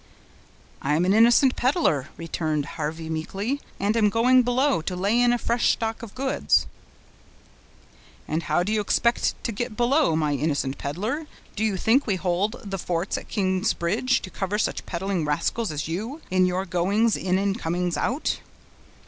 [0.81, 5.31] "I am an innocent peddler," returned Harvey meekly, "and am going below, to lay in
[5.31, 6.65] a fresh stock of goods."
[8.27, 11.27] "And how do you expect to get below, my innocent peddler?
[11.55, 15.71] Do you think we hold the forts at King's Bridge to cover such peddling rascals
[15.71, 18.39] as you, in your goings in and comings out?"